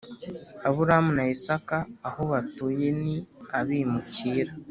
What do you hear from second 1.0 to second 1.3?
na